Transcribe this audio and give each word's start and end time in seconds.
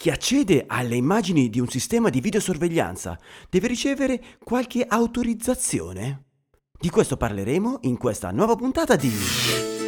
Chi 0.00 0.08
accede 0.08 0.64
alle 0.66 0.96
immagini 0.96 1.50
di 1.50 1.60
un 1.60 1.68
sistema 1.68 2.08
di 2.08 2.22
videosorveglianza 2.22 3.18
deve 3.50 3.66
ricevere 3.66 4.38
qualche 4.42 4.82
autorizzazione? 4.88 6.22
Di 6.72 6.88
questo 6.88 7.18
parleremo 7.18 7.80
in 7.82 7.98
questa 7.98 8.30
nuova 8.30 8.56
puntata 8.56 8.96
di 8.96 9.12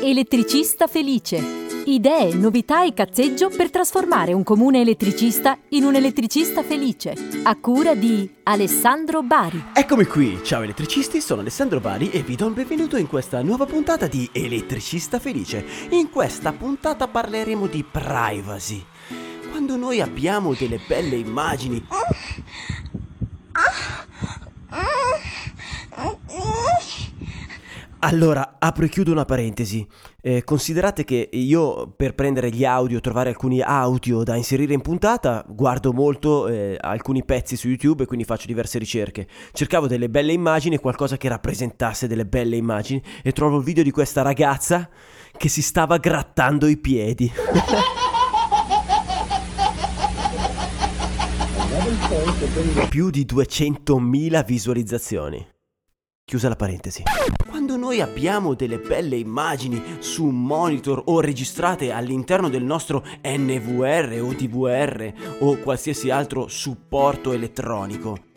Elettricista 0.03 0.87
felice. 0.87 1.41
Idee, 1.87 2.35
novità 2.35 2.85
e 2.85 2.93
cazzeggio 2.93 3.49
per 3.49 3.71
trasformare 3.71 4.35
un 4.35 4.43
comune 4.43 4.83
elettricista 4.83 5.59
in 5.71 5.85
un 5.85 5.95
elettricista 5.95 6.63
felice. 6.63 7.15
A 7.45 7.57
cura 7.57 7.95
di 7.95 8.31
Alessandro 8.43 9.23
Bari. 9.23 9.65
Eccomi 9.73 10.05
qui, 10.05 10.41
ciao 10.45 10.61
elettricisti, 10.61 11.23
sono 11.23 11.41
Alessandro 11.41 11.81
Bari 11.81 12.11
e 12.11 12.21
vi 12.21 12.37
do 12.37 12.49
il 12.49 12.53
benvenuto 12.53 12.99
in 12.99 13.07
questa 13.07 13.41
nuova 13.41 13.65
puntata 13.65 14.09
di 14.09 14.29
Elettricista 14.31 15.19
felice. 15.19 15.65
In 15.93 16.11
questa 16.11 16.53
puntata 16.53 17.09
parleremo 17.09 17.67
di 17.67 17.83
privacy 17.83 18.85
quando 19.63 19.77
noi 19.77 20.01
abbiamo 20.01 20.55
delle 20.55 20.81
belle 20.89 21.15
immagini 21.15 21.87
Allora, 28.05 28.57
apro 28.59 28.85
e 28.85 28.89
chiudo 28.89 29.13
una 29.13 29.25
parentesi. 29.25 29.87
Eh, 30.21 30.43
considerate 30.43 31.05
che 31.05 31.29
io 31.31 31.93
per 31.95 32.17
prendere 32.17 32.51
gli 32.51 32.65
audio, 32.65 32.99
trovare 32.99 33.29
alcuni 33.29 33.61
audio 33.61 34.25
da 34.25 34.35
inserire 34.35 34.75
in 34.75 34.81
puntata, 34.81 35.45
guardo 35.47 35.93
molto 35.93 36.49
eh, 36.49 36.77
alcuni 36.81 37.25
pezzi 37.25 37.55
su 37.55 37.69
YouTube 37.69 38.03
e 38.03 38.07
quindi 38.07 38.25
faccio 38.25 38.49
diverse 38.49 38.81
ricerche. 38.81 39.29
Cercavo 39.53 39.87
delle 39.87 40.11
belle 40.11 40.33
immagini, 40.33 40.79
qualcosa 40.79 41.17
che 41.17 41.29
rappresentasse 41.29 42.09
delle 42.09 42.27
belle 42.27 42.57
immagini 42.57 43.01
e 43.23 43.31
trovo 43.31 43.59
il 43.59 43.65
video 43.65 43.85
di 43.85 43.93
questa 43.93 44.23
ragazza 44.23 44.91
che 45.37 45.49
si 45.49 45.63
stava 45.63 45.99
grattando 45.99 46.67
i 46.67 46.79
piedi. 46.79 47.31
Più 52.91 53.09
di 53.09 53.25
200.000 53.25 54.45
visualizzazioni. 54.45 55.47
Chiusa 56.25 56.49
la 56.49 56.57
parentesi. 56.57 57.05
Quando 57.49 57.77
noi 57.77 58.01
abbiamo 58.03 58.55
delle 58.55 58.79
belle 58.79 59.17
immagini 59.17 59.83
su 60.01 60.25
un 60.27 60.45
monitor 60.45 61.03
o 61.07 61.21
registrate 61.21 61.91
all'interno 61.91 62.51
del 62.51 62.65
nostro 62.65 63.03
NVR 63.23 64.21
o 64.23 64.33
DVR 64.35 65.13
o 65.41 65.57
qualsiasi 65.57 66.11
altro 66.11 66.49
supporto 66.49 67.33
elettronico, 67.33 68.31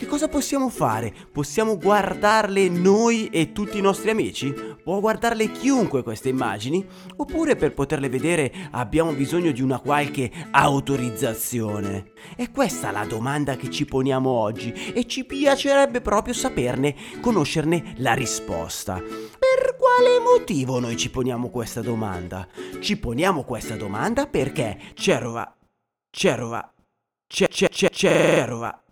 che 0.00 0.06
cosa 0.06 0.28
possiamo 0.28 0.70
fare? 0.70 1.12
Possiamo 1.30 1.76
guardarle 1.76 2.70
noi 2.70 3.26
e 3.26 3.52
tutti 3.52 3.76
i 3.76 3.82
nostri 3.82 4.08
amici? 4.08 4.50
Può 4.82 4.98
guardarle 4.98 5.52
chiunque 5.52 6.02
queste 6.02 6.30
immagini? 6.30 6.82
Oppure 7.16 7.54
per 7.54 7.74
poterle 7.74 8.08
vedere 8.08 8.50
abbiamo 8.70 9.12
bisogno 9.12 9.50
di 9.50 9.60
una 9.60 9.78
qualche 9.78 10.30
autorizzazione? 10.52 12.12
È 12.34 12.50
questa 12.50 12.90
la 12.90 13.04
domanda 13.04 13.56
che 13.56 13.68
ci 13.68 13.84
poniamo 13.84 14.30
oggi 14.30 14.72
e 14.72 15.06
ci 15.06 15.26
piacerebbe 15.26 16.00
proprio 16.00 16.32
saperne, 16.32 16.96
conoscerne 17.20 17.92
la 17.98 18.14
risposta. 18.14 18.94
Per 18.94 19.76
quale 19.76 20.18
motivo 20.18 20.80
noi 20.80 20.96
ci 20.96 21.10
poniamo 21.10 21.50
questa 21.50 21.82
domanda? 21.82 22.48
Ci 22.78 22.96
poniamo 22.96 23.44
questa 23.44 23.76
domanda 23.76 24.26
perché 24.26 24.78
Cerova, 24.94 25.54
Cerova, 26.08 26.72
Cerova 27.28 28.82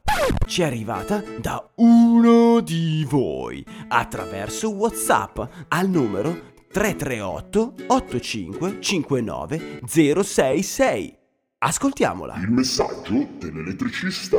ci 0.46 0.62
è 0.62 0.64
arrivata 0.64 1.22
da 1.40 1.70
uno 1.76 2.60
di 2.60 3.06
voi 3.08 3.64
attraverso 3.88 4.70
WhatsApp 4.70 5.40
al 5.68 5.88
numero 5.88 6.56
338 6.70 7.74
85 7.86 8.80
59 8.80 9.80
066. 9.86 11.16
Ascoltiamola. 11.58 12.36
Il 12.36 12.50
messaggio 12.50 13.26
dell'elettricista. 13.38 14.38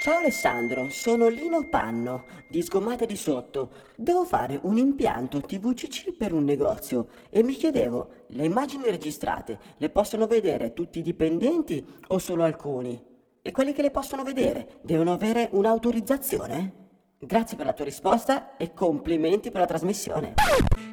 Ciao 0.00 0.18
Alessandro, 0.18 0.88
sono 0.90 1.26
Lino 1.26 1.68
Panno 1.68 2.24
di 2.48 2.62
Sgommate 2.62 3.04
di 3.04 3.16
Sotto. 3.16 3.70
Devo 3.96 4.24
fare 4.24 4.60
un 4.62 4.78
impianto 4.78 5.40
TVCC 5.40 6.16
per 6.16 6.32
un 6.32 6.44
negozio 6.44 7.08
e 7.30 7.42
mi 7.42 7.54
chiedevo, 7.54 8.26
le 8.28 8.44
immagini 8.44 8.84
registrate 8.84 9.58
le 9.78 9.90
possono 9.90 10.28
vedere 10.28 10.72
tutti 10.72 11.00
i 11.00 11.02
dipendenti 11.02 11.84
o 12.08 12.18
solo 12.18 12.44
alcuni? 12.44 13.07
E 13.48 13.50
quelli 13.50 13.72
che 13.72 13.80
le 13.80 13.90
possono 13.90 14.24
vedere 14.24 14.78
devono 14.82 15.14
avere 15.14 15.48
un'autorizzazione? 15.52 16.72
Grazie 17.18 17.56
per 17.56 17.64
la 17.64 17.72
tua 17.72 17.86
risposta 17.86 18.58
e 18.58 18.74
complimenti 18.74 19.50
per 19.50 19.62
la 19.62 19.66
trasmissione. 19.66 20.34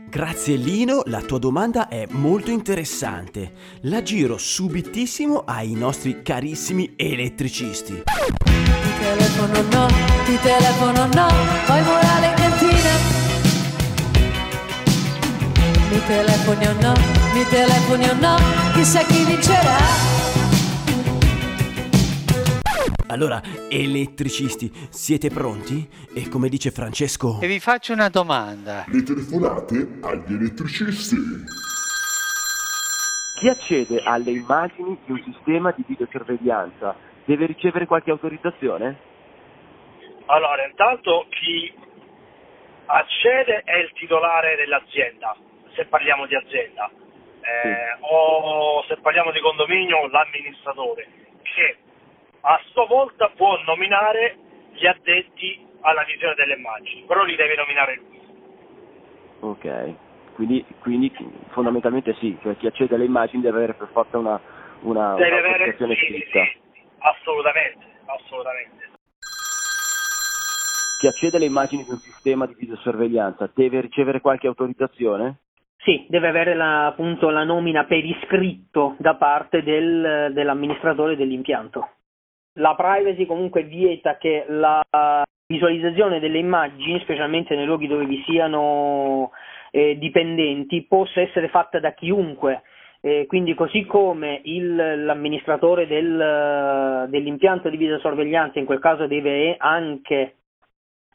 Grazie 0.07 0.55
Lino, 0.55 1.01
la 1.07 1.19
tua 1.19 1.37
domanda 1.37 1.89
è 1.89 2.05
molto 2.11 2.51
interessante. 2.51 3.51
La 3.81 4.01
giro 4.01 4.37
subitissimo 4.37 5.43
ai 5.45 5.73
nostri 5.73 6.21
carissimi 6.21 6.93
elettricisti. 6.95 8.03
Ti 8.05 8.91
telefono 9.01 9.61
no, 9.61 9.87
ti 10.23 10.39
telefono 10.41 11.05
no, 11.07 11.27
poi 11.65 11.83
morale 11.83 12.27
in 12.27 12.35
cantina. 12.35 12.91
Mi 15.89 16.05
telefoni 16.07 16.67
o 16.67 16.73
no, 16.79 16.93
mi 17.33 17.43
telefoni 17.49 18.07
o 18.07 18.13
no, 18.13 18.37
chissà 18.73 19.03
chi 19.03 19.25
vincerà. 19.25 20.14
Allora, 23.07 23.39
elettricisti, 23.69 24.71
siete 24.89 25.29
pronti? 25.29 25.87
E 26.15 26.27
come 26.27 26.49
dice 26.49 26.71
Francesco... 26.71 27.39
E 27.39 27.45
vi 27.45 27.59
faccio 27.59 27.93
una 27.93 28.09
domanda. 28.09 28.83
Le 28.87 29.03
telefonate 29.03 29.99
agli 30.01 30.33
elettricisti. 30.33 31.15
Chi 33.37 33.47
accede 33.47 34.01
alle 34.03 34.31
immagini 34.31 34.97
di 35.05 35.11
un 35.11 35.21
sistema 35.23 35.71
di 35.75 35.83
videosorveglianza 35.85 36.95
deve 37.25 37.45
ricevere 37.45 37.85
qualche 37.85 38.09
autorizzazione? 38.09 38.97
Allora, 40.25 40.65
intanto 40.65 41.27
chi 41.29 41.71
accede 42.87 43.61
è 43.65 43.77
il 43.77 43.91
titolare 43.93 44.55
dell'azienda, 44.55 45.35
se 45.75 45.85
parliamo 45.85 46.25
di 46.25 46.33
azienda, 46.33 46.89
eh, 46.89 47.61
sì. 47.61 47.97
o 48.01 48.83
se 48.87 48.97
parliamo 48.97 49.31
di 49.31 49.39
condominio 49.41 50.07
l'amministratore, 50.07 51.07
che 51.43 51.77
a 52.47 52.61
sua 52.71 52.85
volta 52.85 53.31
può 53.35 53.57
nominare 53.65 54.37
gli 54.73 54.85
addetti 54.85 55.65
alla 55.81 56.03
visione 56.03 56.35
delle 56.35 56.55
immagini, 56.55 57.03
però 57.07 57.23
li 57.23 57.35
deve 57.35 57.55
nominare 57.55 57.95
lui. 57.95 58.13
Ok, 59.39 59.93
quindi, 60.35 60.65
quindi 60.79 61.11
fondamentalmente 61.49 62.13
sì, 62.15 62.37
cioè 62.41 62.55
chi 62.57 62.67
accede 62.67 62.95
alle 62.95 63.05
immagini 63.05 63.41
deve 63.41 63.57
avere 63.57 63.73
per 63.73 63.89
forza 63.91 64.17
una, 64.17 64.39
una, 64.81 65.15
deve 65.15 65.39
una 65.39 65.55
avere, 65.55 65.75
sì, 65.77 65.95
scritta. 65.95 66.43
Sì, 66.43 66.59
assolutamente, 66.99 67.85
assolutamente. 68.05 68.83
Chi 70.99 71.07
accede 71.07 71.37
alle 71.37 71.45
immagini 71.45 71.83
di 71.83 71.89
un 71.89 71.99
sistema 71.99 72.45
di 72.45 72.55
videosorveglianza 72.57 73.49
deve 73.53 73.81
ricevere 73.81 74.21
qualche 74.21 74.47
autorizzazione? 74.47 75.39
Sì, 75.77 76.05
deve 76.09 76.29
avere 76.29 76.55
la, 76.55 76.87
appunto 76.87 77.29
la 77.29 77.43
nomina 77.43 77.85
per 77.85 78.03
iscritto 78.03 78.95
da 78.97 79.15
parte 79.15 79.61
del, 79.61 80.31
dell'amministratore 80.33 81.15
dell'impianto 81.15 81.94
la 82.55 82.75
privacy 82.75 83.25
comunque 83.25 83.63
vieta 83.63 84.17
che 84.17 84.45
la 84.47 84.83
visualizzazione 85.47 86.19
delle 86.19 86.39
immagini, 86.39 86.99
specialmente 87.01 87.55
nei 87.55 87.65
luoghi 87.65 87.87
dove 87.87 88.05
vi 88.05 88.21
siano 88.25 89.31
eh, 89.71 89.97
dipendenti, 89.97 90.85
possa 90.87 91.21
essere 91.21 91.49
fatta 91.49 91.79
da 91.79 91.93
chiunque. 91.93 92.63
Eh, 93.01 93.25
quindi 93.27 93.53
così 93.53 93.85
come 93.85 94.41
il, 94.45 95.05
l'amministratore 95.05 95.85
del, 95.85 97.07
dell'impianto 97.09 97.69
di 97.69 97.77
videosorveglianza 97.77 98.57
in 98.57 98.65
quel 98.65 98.79
caso 98.79 99.05
deve 99.05 99.55
anche 99.59 100.37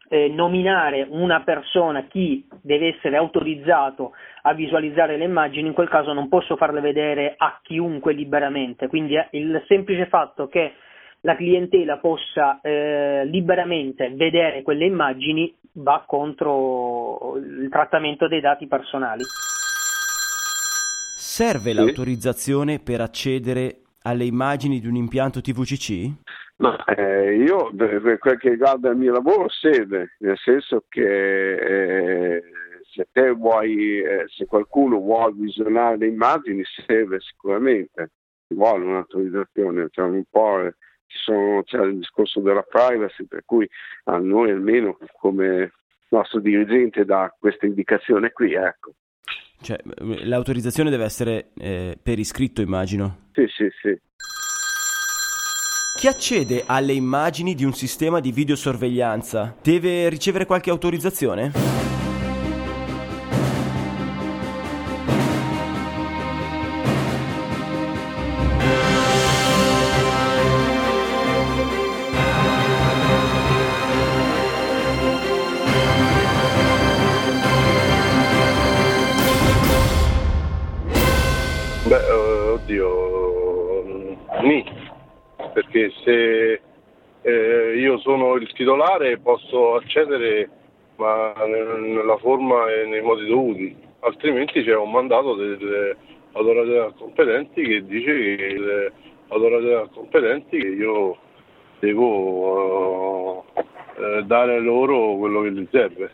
eh, 0.08 0.28
nominare 0.28 1.06
una 1.08 1.42
persona, 1.42 2.04
chi 2.04 2.46
deve 2.62 2.94
essere 2.96 3.16
autorizzato 3.16 4.12
a 4.42 4.52
visualizzare 4.54 5.16
le 5.16 5.24
immagini, 5.24 5.66
in 5.66 5.74
quel 5.74 5.88
caso 5.88 6.12
non 6.12 6.28
posso 6.28 6.56
farle 6.56 6.80
vedere 6.80 7.34
a 7.36 7.58
chiunque 7.62 8.12
liberamente. 8.12 8.86
Quindi 8.86 9.16
il 9.30 9.62
semplice 9.66 10.06
fatto 10.06 10.46
che 10.46 10.74
la 11.22 11.36
clientela 11.36 11.98
possa 11.98 12.60
eh, 12.60 13.24
liberamente 13.26 14.10
vedere 14.14 14.62
quelle 14.62 14.86
immagini 14.86 15.54
va 15.72 16.04
contro 16.06 17.36
il 17.36 17.68
trattamento 17.70 18.28
dei 18.28 18.40
dati 18.40 18.66
personali. 18.66 19.22
Serve 21.16 21.70
sì. 21.70 21.76
l'autorizzazione 21.76 22.80
per 22.80 23.00
accedere 23.00 23.82
alle 24.02 24.24
immagini 24.24 24.80
di 24.80 24.86
un 24.86 24.96
impianto 24.96 25.40
TVCC? 25.40 26.10
Ma 26.56 26.82
eh, 26.84 27.36
io 27.36 27.70
per 27.74 28.18
quel 28.18 28.38
che 28.38 28.50
riguarda 28.50 28.90
il 28.90 28.96
mio 28.96 29.12
lavoro 29.12 29.48
serve, 29.48 30.16
nel 30.18 30.36
senso 30.36 30.84
che 30.88 31.54
eh, 31.54 32.42
se 32.92 33.08
te 33.12 33.30
vuoi, 33.30 34.00
eh, 34.00 34.24
se 34.26 34.44
qualcuno 34.46 34.98
vuole 34.98 35.34
visionare 35.36 35.96
le 35.96 36.08
immagini 36.08 36.62
serve 36.86 37.20
sicuramente, 37.20 38.10
ci 38.46 38.54
vuole 38.54 38.84
un'autorizzazione, 38.84 39.88
cioè 39.90 40.06
un 40.06 40.24
po' 40.28 40.70
sono, 41.18 41.62
c'è 41.62 41.78
il 41.80 41.98
discorso 41.98 42.40
della 42.40 42.62
privacy, 42.62 43.26
per 43.26 43.42
cui 43.44 43.68
a 44.04 44.18
noi 44.18 44.50
almeno 44.50 44.98
come 45.18 45.72
nostro 46.10 46.40
dirigente 46.40 47.04
dà 47.04 47.34
questa 47.38 47.66
indicazione 47.66 48.32
qui, 48.32 48.52
ecco. 48.54 48.92
Cioè, 49.62 49.78
l'autorizzazione 50.24 50.90
deve 50.90 51.04
essere 51.04 51.50
eh, 51.56 51.98
per 52.02 52.18
iscritto, 52.18 52.62
immagino. 52.62 53.28
Sì, 53.32 53.46
sì, 53.46 53.68
sì. 53.80 53.98
Chi 55.98 56.06
accede 56.06 56.64
alle 56.66 56.94
immagini 56.94 57.54
di 57.54 57.64
un 57.64 57.74
sistema 57.74 58.20
di 58.20 58.32
videosorveglianza 58.32 59.56
deve 59.62 60.08
ricevere 60.08 60.46
qualche 60.46 60.70
autorizzazione? 60.70 61.99
Oddio, 82.70 83.82
mm, 83.84 84.12
nì, 84.42 84.64
perché 85.52 85.90
se 86.04 86.60
eh, 87.22 87.76
io 87.76 87.98
sono 87.98 88.36
il 88.36 88.50
titolare 88.52 89.18
posso 89.18 89.74
accedere 89.74 90.48
ma 90.96 91.32
nella 91.46 92.18
forma 92.18 92.70
e 92.70 92.84
nei 92.84 93.00
modi 93.00 93.26
dovuti, 93.26 93.76
altrimenti 94.00 94.62
c'è 94.62 94.76
un 94.76 94.90
mandato 94.90 95.34
dell'autorità 95.34 96.92
competenti 96.98 97.62
che 97.62 97.86
dice 97.86 98.12
che 98.12 98.92
l'autorità 99.28 99.88
competenti 99.94 100.58
che 100.58 100.68
io 100.68 101.16
devo 101.78 103.46
eh, 103.54 104.22
dare 104.24 104.60
loro 104.60 105.16
quello 105.16 105.40
che 105.40 105.52
gli 105.52 105.66
serve 105.70 106.10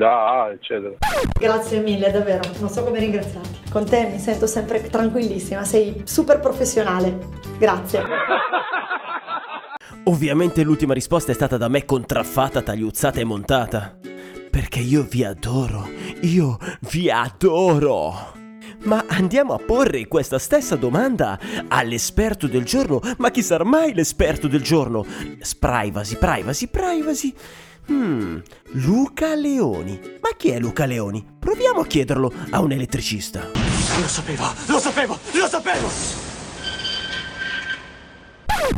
da 0.00 0.50
eccetera. 0.50 0.94
Grazie 1.38 1.80
mille, 1.80 2.10
davvero, 2.10 2.40
non 2.58 2.70
so 2.70 2.82
come 2.82 3.00
ringraziarti. 3.00 3.70
Con 3.70 3.84
te 3.84 4.08
mi 4.10 4.18
sento 4.18 4.46
sempre 4.46 4.80
tranquillissima, 4.88 5.62
sei 5.64 6.00
super 6.04 6.40
professionale. 6.40 7.18
Grazie. 7.58 8.02
Ovviamente 10.04 10.62
l'ultima 10.62 10.94
risposta 10.94 11.32
è 11.32 11.34
stata 11.34 11.58
da 11.58 11.68
me 11.68 11.84
contraffata, 11.84 12.62
tagliuzzata 12.62 13.20
e 13.20 13.24
montata. 13.24 13.98
Perché 14.50 14.80
io 14.80 15.02
vi 15.02 15.22
adoro, 15.22 15.86
io 16.22 16.56
vi 16.90 17.10
adoro. 17.10 18.38
Ma 18.84 19.04
andiamo 19.08 19.52
a 19.52 19.58
porre 19.58 20.08
questa 20.08 20.38
stessa 20.38 20.76
domanda 20.76 21.38
all'esperto 21.68 22.46
del 22.46 22.64
giorno. 22.64 23.00
Ma 23.18 23.30
chi 23.30 23.42
sarà 23.42 23.64
mai 23.64 23.92
l'esperto 23.92 24.48
del 24.48 24.62
giorno? 24.62 25.04
Privacy, 25.58 26.16
privacy, 26.16 26.66
privacy. 26.68 27.34
Hmm, 27.90 28.38
Luca 28.86 29.34
Leoni. 29.34 29.98
Ma 30.20 30.28
chi 30.36 30.50
è 30.50 30.60
Luca 30.60 30.86
Leoni? 30.86 31.26
Proviamo 31.40 31.80
a 31.80 31.86
chiederlo 31.86 32.32
a 32.50 32.60
un 32.60 32.70
elettricista. 32.70 33.40
Lo 33.40 34.06
sapevo, 34.06 34.44
lo 34.68 34.78
sapevo, 34.78 35.12
lo 35.14 35.46
sapevo! 35.46 35.88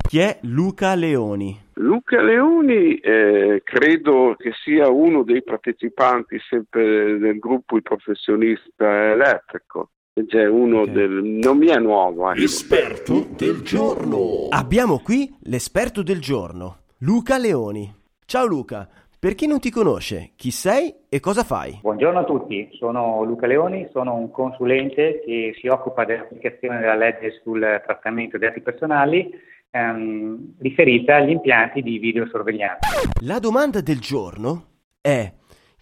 Chi 0.08 0.18
è 0.18 0.38
Luca 0.44 0.94
Leoni? 0.94 1.60
Luca 1.74 2.22
Leoni 2.22 2.96
eh, 2.96 3.60
credo 3.62 4.34
che 4.38 4.52
sia 4.64 4.88
uno 4.88 5.24
dei 5.24 5.42
partecipanti 5.42 6.38
sempre 6.48 7.18
del 7.18 7.38
gruppo 7.38 7.76
Il 7.76 7.82
Professionista 7.82 9.12
Elettrico. 9.12 9.90
C'è 10.26 10.46
uno 10.46 10.82
okay. 10.82 10.94
del... 10.94 11.10
non 11.22 11.58
mi 11.58 11.66
è 11.66 11.76
nuovo. 11.76 12.30
Eh. 12.30 12.38
L'esperto 12.38 13.26
del 13.36 13.60
giorno. 13.60 14.48
Abbiamo 14.48 15.00
qui 15.00 15.34
l'esperto 15.42 16.02
del 16.02 16.20
giorno, 16.20 16.84
Luca 17.00 17.36
Leoni. 17.36 18.00
Ciao 18.24 18.46
Luca, 18.46 18.88
per 19.22 19.36
chi 19.36 19.46
non 19.46 19.60
ti 19.60 19.70
conosce, 19.70 20.32
chi 20.34 20.50
sei 20.50 20.92
e 21.08 21.20
cosa 21.20 21.44
fai? 21.44 21.78
Buongiorno 21.80 22.18
a 22.18 22.24
tutti, 22.24 22.68
sono 22.72 23.22
Luca 23.22 23.46
Leoni, 23.46 23.88
sono 23.92 24.16
un 24.16 24.32
consulente 24.32 25.22
che 25.24 25.54
si 25.60 25.68
occupa 25.68 26.04
dell'applicazione 26.04 26.80
della 26.80 26.96
legge 26.96 27.38
sul 27.40 27.60
trattamento 27.60 28.36
dei 28.36 28.48
dati 28.48 28.60
personali 28.60 29.30
ehm, 29.70 30.54
riferita 30.58 31.18
agli 31.18 31.30
impianti 31.30 31.82
di 31.82 31.98
videosorveglianza. 31.98 32.88
La 33.20 33.38
domanda 33.38 33.80
del 33.80 34.00
giorno 34.00 34.64
è 35.00 35.32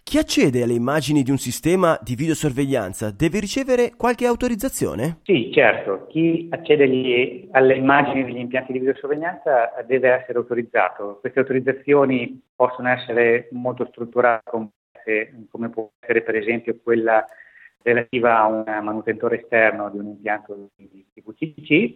chi 0.03 0.17
accede 0.17 0.63
alle 0.63 0.73
immagini 0.73 1.23
di 1.23 1.31
un 1.31 1.37
sistema 1.37 1.97
di 2.01 2.15
videosorveglianza 2.15 3.11
deve 3.11 3.39
ricevere 3.39 3.91
qualche 3.95 4.25
autorizzazione? 4.25 5.19
Sì, 5.23 5.51
certo. 5.53 6.07
Chi 6.07 6.47
accede 6.51 6.83
agli, 6.83 7.47
alle 7.51 7.75
immagini 7.75 8.25
degli 8.25 8.37
impianti 8.37 8.73
di 8.73 8.79
videosorveglianza 8.79 9.73
deve 9.85 10.09
essere 10.09 10.37
autorizzato. 10.37 11.19
Queste 11.21 11.39
autorizzazioni 11.39 12.41
possono 12.53 12.89
essere 12.89 13.47
molto 13.51 13.87
strutturate, 13.89 14.69
come 15.49 15.69
può 15.69 15.89
essere 15.99 16.21
per 16.23 16.35
esempio 16.35 16.77
quella 16.83 17.25
relativa 17.81 18.39
a 18.39 18.47
un 18.47 18.63
manutentore 18.83 19.41
esterno 19.41 19.89
di 19.89 19.97
un 19.97 20.07
impianto 20.07 20.71
di 20.75 21.05
VCC, 21.13 21.95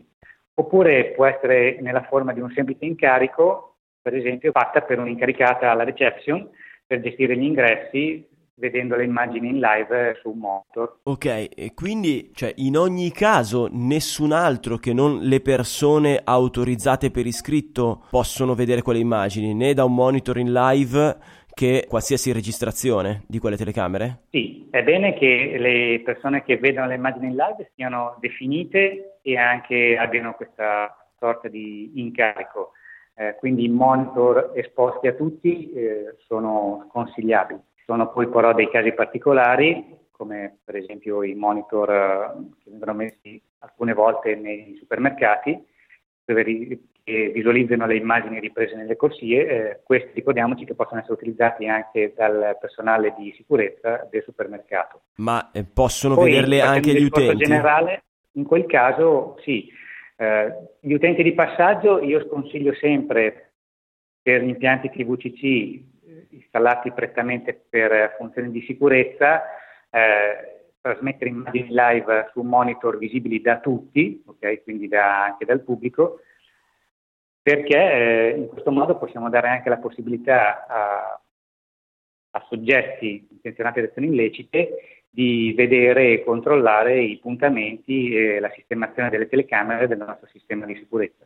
oppure 0.54 1.12
può 1.16 1.25
essere 1.25 1.80
nella 1.81 2.04
forma 2.04 2.34
di 2.34 2.40
un 2.40 2.52
semplice 2.52 2.86
incarico, 2.86 3.75
per 4.02 4.16
esempio 4.16 4.52
fatta 4.52 4.81
per 4.81 5.00
un'incaricata 5.00 5.69
alla 5.69 5.84
reception 5.84 6.50
per 6.86 7.02
gestire 7.02 7.38
gli 7.38 7.44
ingressi 7.44 8.34
vedendo 8.58 8.96
le 8.96 9.04
immagini 9.04 9.50
in 9.50 9.60
live 9.60 10.18
su 10.22 10.30
un 10.30 10.40
monitor. 10.40 11.00
Ok, 11.04 11.26
e 11.54 11.74
quindi 11.74 12.32
cioè, 12.34 12.54
in 12.58 12.78
ogni 12.78 13.12
caso 13.12 13.68
nessun 13.72 14.32
altro 14.32 14.78
che 14.78 14.94
non 14.94 15.20
le 15.20 15.42
persone 15.42 16.22
autorizzate 16.24 17.12
per 17.12 17.26
iscritto 17.26 18.06
possono 18.10 18.54
vedere 18.56 18.82
quelle 18.82 19.00
immagini, 19.00 19.54
né 19.54 19.74
da 19.74 19.84
un 19.84 19.94
monitor 19.94 20.38
in 20.38 20.54
live 20.54 21.18
che 21.54 21.86
qualsiasi 21.88 22.34
registrazione 22.34 23.24
di 23.28 23.40
quelle 23.40 23.56
telecamere? 23.56 24.24
Sì, 24.30 24.68
è 24.70 24.84
bene 24.84 25.14
che 25.14 25.56
le 25.58 26.02
persone 26.04 26.44
che 26.44 26.58
vedono 26.58 26.88
le 26.88 26.96
immagini 26.96 27.28
in 27.28 27.36
live 27.36 27.72
siano 27.76 28.18
definite 28.20 29.20
e 29.22 29.38
anche 29.38 29.98
abbiano 29.98 30.34
questa 30.34 30.96
sorta 31.18 31.48
di 31.48 31.92
incarico 31.96 32.72
eh, 33.16 33.36
quindi 33.40 33.66
i 33.66 33.70
monitor 33.70 34.52
esposti 34.56 35.08
a 35.08 35.14
tutti 35.14 35.72
eh, 35.72 36.16
sono 36.28 36.88
sconsigliabili. 36.90 37.60
Sono 37.86 38.12
poi 38.12 38.28
però 38.28 38.54
dei 38.54 38.70
casi 38.70 38.92
particolari, 38.92 39.98
come 40.12 40.58
per 40.64 40.76
esempio 40.76 41.24
i 41.24 41.34
monitor 41.34 41.90
eh, 41.90 42.54
che 42.64 42.70
vengono 42.70 42.94
messi 42.94 43.42
alcune 43.60 43.94
volte 43.94 44.36
nei 44.36 44.76
supermercati, 44.78 45.66
che 46.26 47.30
visualizzano 47.32 47.86
le 47.86 47.98
immagini 47.98 48.40
riprese 48.40 48.76
nelle 48.76 48.96
corsie, 48.96 49.48
eh, 49.48 49.80
questi 49.84 50.10
ricordiamoci 50.16 50.66
che 50.66 50.74
possono 50.74 51.00
essere 51.00 51.14
utilizzati 51.14 51.68
anche 51.68 52.14
dal 52.16 52.58
personale 52.60 53.14
di 53.16 53.32
sicurezza 53.38 54.08
del 54.10 54.24
supermercato. 54.24 55.02
Ma 55.18 55.52
eh, 55.52 55.64
possono 55.64 56.16
Poi, 56.16 56.32
vederle 56.32 56.62
anche 56.62 56.94
gli 56.94 57.04
utenti? 57.04 57.44
Generale, 57.44 58.04
in 58.32 58.44
quel 58.44 58.66
caso 58.66 59.38
sì, 59.44 59.70
eh, 60.18 60.70
gli 60.80 60.94
utenti 60.94 61.24
di 61.24 61.34
passaggio 61.34 62.02
io 62.02 62.26
sconsiglio 62.28 62.74
sempre 62.74 63.54
per 64.22 64.42
gli 64.42 64.50
impianti 64.50 64.90
TVCC 64.90 65.44
eh, 65.44 66.28
installati 66.30 66.92
prettamente 66.92 67.66
per 67.69 68.16
funzioni 68.18 68.52
di 68.52 68.62
sicurezza 68.62 69.44
eh, 69.90 70.56
trasmettere 70.86 71.31
immagini 71.31 71.69
live 71.69 72.30
su 72.31 72.42
monitor 72.42 73.00
visibili 73.00 73.42
da 73.42 73.60
tutti, 73.60 74.22
okay, 74.28 74.62
quindi 74.62 74.88
da, 74.88 75.24
anche 75.24 75.44
dal 75.44 75.62
pubblico, 75.62 76.19
perché 77.42 77.76
eh, 77.76 78.30
in 78.38 78.48
questo 78.48 78.72
modo 78.72 78.95
possiamo 78.98 79.30
dare 79.30 79.48
anche 79.50 79.69
la 79.69 79.78
possibilità 79.78 80.68
a, 80.68 81.22
a 82.31 82.45
soggetti 82.48 83.28
intenzionati 83.31 83.80
ad 83.80 83.86
azioni 83.86 84.10
illecite 84.10 85.05
di 85.16 85.54
vedere 85.56 86.12
e 86.12 86.24
controllare 86.26 87.02
i 87.02 87.18
puntamenti 87.19 88.14
e 88.14 88.42
la 88.42 88.52
sistemazione 88.54 89.10
delle 89.10 89.30
telecamere 89.30 89.88
del 89.88 90.00
nostro 90.00 90.28
sistema 90.28 90.66
di 90.66 90.76
sicurezza. 90.76 91.26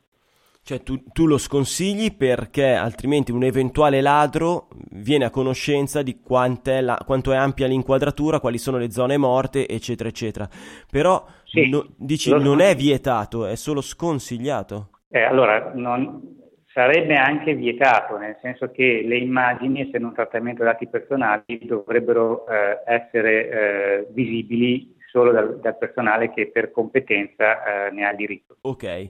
Cioè 0.61 0.83
tu, 0.83 1.01
tu, 1.11 1.25
lo 1.25 1.39
sconsigli 1.39 2.15
perché 2.15 2.73
altrimenti 2.73 3.31
un 3.31 3.41
eventuale 3.41 4.01
ladro 4.01 4.67
viene 4.91 5.25
a 5.25 5.31
conoscenza 5.31 6.03
di 6.03 6.19
la, 6.21 7.01
quanto 7.03 7.31
è 7.31 7.35
ampia 7.35 7.65
l'inquadratura, 7.65 8.39
quali 8.39 8.59
sono 8.59 8.77
le 8.77 8.91
zone 8.91 9.17
morte, 9.17 9.67
eccetera, 9.67 10.09
eccetera. 10.09 10.47
Però 10.91 11.25
sì, 11.45 11.69
no, 11.69 11.87
dici 11.97 12.29
non 12.29 12.59
è 12.59 12.75
vietato, 12.75 13.47
è 13.47 13.55
solo 13.55 13.81
sconsigliato. 13.81 14.89
Eh, 15.09 15.23
allora, 15.23 15.71
non, 15.73 16.38
sarebbe 16.79 17.15
anche 17.15 17.55
vietato, 17.55 18.17
nel 18.17 18.37
senso 18.41 18.71
che 18.71 19.03
le 19.05 19.17
immagini, 19.17 19.81
essendo 19.81 20.07
un 20.07 20.13
trattamento 20.13 20.63
dati 20.63 20.87
personali, 20.87 21.59
dovrebbero 21.63 22.47
eh, 22.47 22.79
essere 22.85 23.49
eh, 23.49 24.07
visibili 24.11 24.95
solo 25.11 25.33
dal, 25.33 25.59
dal, 25.59 25.77
personale 25.77 26.31
che 26.31 26.47
per 26.47 26.71
competenza 26.71 27.87
eh, 27.87 27.91
ne 27.91 28.05
ha 28.05 28.13
diritto. 28.13 28.55
Ok. 28.61 29.09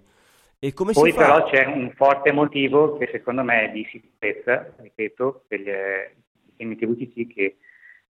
E 0.57 0.73
come 0.73 0.93
Poi 0.93 1.11
si 1.11 1.15
fa? 1.15 1.25
però 1.25 1.43
c'è 1.47 1.65
un 1.67 1.91
forte 1.95 2.31
motivo 2.31 2.97
che 2.97 3.07
secondo 3.11 3.43
me 3.43 3.69
è 3.69 3.71
di 3.71 3.87
sicurezza, 3.91 4.73
ripeto, 4.77 5.43
degli 5.47 5.69
sistemi 6.47 6.75
TVCC 6.75 7.31
che 7.31 7.57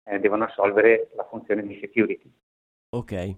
eh, 0.05 0.19
devono 0.19 0.45
assolvere 0.45 1.09
la 1.17 1.27
funzione 1.29 1.63
di 1.63 1.77
security. 1.81 2.31
Ok. 2.91 3.35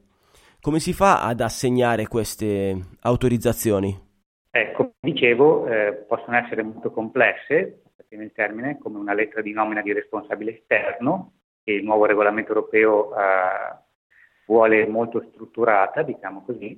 Come 0.62 0.80
si 0.80 0.94
fa 0.94 1.24
ad 1.24 1.42
assegnare 1.42 2.06
queste 2.06 2.78
autorizzazioni? 3.00 4.10
Eh, 4.51 4.74
come 4.74 4.91
dicevo, 5.00 5.65
eh, 5.67 5.93
possono 6.08 6.38
essere 6.38 6.62
molto 6.62 6.91
complesse, 6.91 7.84
nel 8.10 8.34
termine, 8.34 8.77
come 8.77 9.00
una 9.00 9.13
lettera 9.13 9.41
di 9.41 9.53
nomina 9.53 9.81
di 9.81 9.93
responsabile 9.93 10.60
esterno, 10.60 11.34
che 11.63 11.72
il 11.72 11.84
nuovo 11.84 12.05
regolamento 12.05 12.50
europeo 12.50 13.15
eh, 13.15 13.77
vuole 14.46 14.86
molto 14.88 15.25
strutturata, 15.31 16.01
diciamo 16.01 16.43
così, 16.43 16.77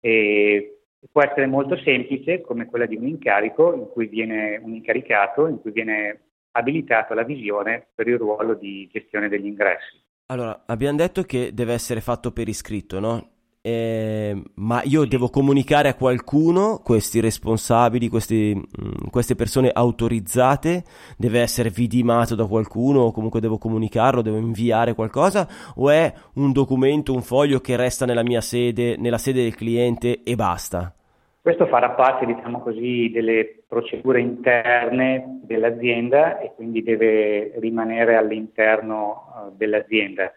e 0.00 0.80
può 1.10 1.22
essere 1.22 1.46
molto 1.46 1.78
semplice, 1.78 2.42
come 2.42 2.66
quella 2.66 2.86
di 2.86 2.96
un 2.96 3.06
incarico, 3.06 3.74
in 3.74 3.88
cui 3.88 4.06
viene 4.06 4.60
un 4.62 4.74
incaricato, 4.74 5.46
in 5.46 5.60
cui 5.60 5.72
viene 5.72 6.20
abilitato 6.52 7.12
alla 7.12 7.24
visione 7.24 7.86
per 7.94 8.06
il 8.08 8.18
ruolo 8.18 8.54
di 8.54 8.88
gestione 8.92 9.28
degli 9.28 9.46
ingressi. 9.46 10.02
Allora, 10.26 10.64
abbiamo 10.66 10.96
detto 10.96 11.22
che 11.22 11.52
deve 11.52 11.72
essere 11.72 12.00
fatto 12.00 12.32
per 12.32 12.48
iscritto, 12.48 13.00
no? 13.00 13.33
Eh, 13.66 14.42
ma 14.56 14.82
io 14.84 15.06
devo 15.06 15.30
comunicare 15.30 15.88
a 15.88 15.94
qualcuno, 15.94 16.82
questi 16.84 17.18
responsabili, 17.20 18.10
questi, 18.10 18.54
mh, 18.54 19.08
queste 19.10 19.36
persone 19.36 19.70
autorizzate, 19.72 20.84
deve 21.16 21.40
essere 21.40 21.70
vidimato 21.70 22.34
da 22.34 22.44
qualcuno 22.44 23.00
o 23.00 23.10
comunque 23.10 23.40
devo 23.40 23.56
comunicarlo, 23.56 24.20
devo 24.20 24.36
inviare 24.36 24.92
qualcosa 24.92 25.48
o 25.76 25.88
è 25.88 26.12
un 26.34 26.52
documento, 26.52 27.14
un 27.14 27.22
foglio 27.22 27.60
che 27.60 27.76
resta 27.76 28.04
nella 28.04 28.22
mia 28.22 28.42
sede, 28.42 28.98
nella 28.98 29.16
sede 29.16 29.44
del 29.44 29.54
cliente 29.54 30.20
e 30.22 30.34
basta? 30.34 30.92
Questo 31.40 31.64
farà 31.64 31.88
parte, 31.92 32.26
diciamo 32.26 32.60
così, 32.60 33.08
delle 33.10 33.62
procedure 33.66 34.20
interne 34.20 35.40
dell'azienda 35.42 36.38
e 36.38 36.52
quindi 36.54 36.82
deve 36.82 37.54
rimanere 37.60 38.16
all'interno 38.16 39.48
uh, 39.48 39.56
dell'azienda 39.56 40.30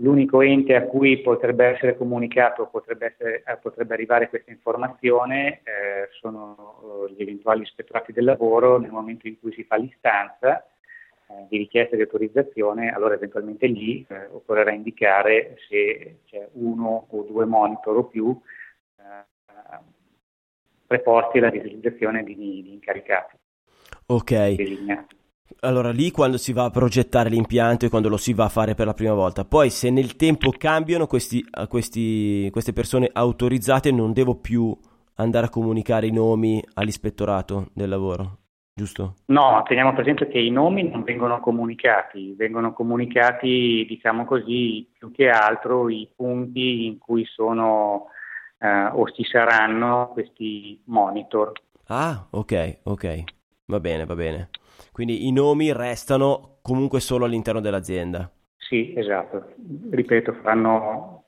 L'unico 0.00 0.42
ente 0.42 0.74
a 0.74 0.82
cui 0.82 1.22
potrebbe 1.22 1.66
essere 1.66 1.96
comunicato, 1.96 2.66
potrebbe, 2.66 3.06
essere, 3.06 3.42
eh, 3.46 3.56
potrebbe 3.56 3.94
arrivare 3.94 4.28
questa 4.28 4.50
informazione 4.50 5.60
eh, 5.64 6.08
sono 6.20 7.06
eh, 7.08 7.12
gli 7.14 7.22
eventuali 7.22 7.62
ispettorati 7.62 8.12
del 8.12 8.24
lavoro 8.24 8.78
nel 8.78 8.90
momento 8.90 9.26
in 9.26 9.40
cui 9.40 9.52
si 9.54 9.64
fa 9.64 9.76
l'istanza 9.76 10.66
eh, 11.28 11.46
di 11.48 11.56
richiesta 11.56 11.96
di 11.96 12.02
autorizzazione, 12.02 12.92
allora 12.92 13.14
eventualmente 13.14 13.66
lì 13.66 14.04
eh, 14.08 14.26
occorrerà 14.26 14.70
indicare 14.70 15.56
se 15.66 16.18
c'è 16.26 16.46
uno 16.52 17.06
o 17.08 17.22
due 17.22 17.46
monitor 17.46 17.96
o 17.96 18.04
più 18.04 18.38
eh, 18.98 19.24
preposti 20.86 21.38
alla 21.38 21.50
visualizzazione 21.50 22.22
di, 22.22 22.34
di 22.36 22.72
incaricati. 22.72 23.36
Ok. 24.08 24.54
Delignati. 24.54 25.16
Allora 25.60 25.90
lì 25.90 26.10
quando 26.10 26.36
si 26.36 26.52
va 26.52 26.64
a 26.64 26.70
progettare 26.70 27.30
l'impianto 27.30 27.86
e 27.86 27.88
quando 27.88 28.08
lo 28.08 28.16
si 28.16 28.32
va 28.32 28.44
a 28.44 28.48
fare 28.48 28.74
per 28.74 28.86
la 28.86 28.94
prima 28.94 29.14
volta. 29.14 29.44
Poi 29.44 29.70
se 29.70 29.90
nel 29.90 30.16
tempo 30.16 30.52
cambiano 30.56 31.06
questi, 31.06 31.44
questi, 31.68 32.48
queste 32.50 32.72
persone 32.72 33.08
autorizzate 33.12 33.90
non 33.90 34.12
devo 34.12 34.36
più 34.36 34.76
andare 35.16 35.46
a 35.46 35.50
comunicare 35.50 36.06
i 36.06 36.12
nomi 36.12 36.62
all'ispettorato 36.74 37.68
del 37.72 37.88
lavoro, 37.88 38.38
giusto? 38.74 39.14
No, 39.26 39.62
teniamo 39.66 39.94
presente 39.94 40.28
che 40.28 40.38
i 40.38 40.50
nomi 40.50 40.88
non 40.88 41.02
vengono 41.04 41.40
comunicati, 41.40 42.34
vengono 42.34 42.72
comunicati 42.72 43.86
diciamo 43.88 44.24
così 44.24 44.88
più 44.92 45.10
che 45.10 45.28
altro 45.28 45.88
i 45.88 46.08
punti 46.14 46.86
in 46.86 46.98
cui 46.98 47.24
sono 47.24 48.06
eh, 48.58 48.86
o 48.92 49.10
ci 49.10 49.24
saranno 49.24 50.10
questi 50.12 50.80
monitor. 50.84 51.52
Ah, 51.86 52.26
ok, 52.30 52.78
ok, 52.82 53.24
va 53.66 53.80
bene, 53.80 54.04
va 54.04 54.14
bene. 54.14 54.50
Quindi 54.92 55.26
i 55.26 55.32
nomi 55.32 55.72
restano 55.72 56.58
comunque 56.62 57.00
solo 57.00 57.24
all'interno 57.24 57.60
dell'azienda. 57.60 58.30
Sì, 58.56 58.92
esatto. 58.96 59.54
Ripeto, 59.90 60.32
faranno, 60.42 61.24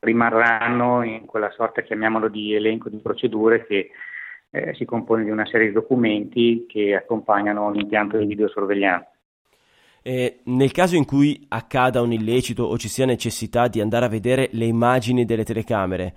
rimarranno 0.00 1.02
in 1.02 1.26
quella 1.26 1.50
sorta, 1.50 1.82
chiamiamolo, 1.82 2.28
di 2.28 2.54
elenco 2.54 2.88
di 2.88 2.98
procedure 2.98 3.66
che 3.66 3.90
eh, 4.50 4.74
si 4.74 4.84
compone 4.84 5.24
di 5.24 5.30
una 5.30 5.46
serie 5.46 5.66
di 5.66 5.72
documenti 5.72 6.64
che 6.68 6.94
accompagnano 6.94 7.72
l'impianto 7.72 8.16
di 8.18 8.26
videosorveglianza. 8.26 9.10
E 10.02 10.38
nel 10.44 10.70
caso 10.70 10.94
in 10.94 11.04
cui 11.04 11.44
accada 11.48 12.00
un 12.00 12.12
illecito 12.12 12.62
o 12.62 12.78
ci 12.78 12.88
sia 12.88 13.06
necessità 13.06 13.66
di 13.66 13.80
andare 13.80 14.04
a 14.04 14.08
vedere 14.08 14.48
le 14.52 14.66
immagini 14.66 15.24
delle 15.24 15.42
telecamere, 15.42 16.14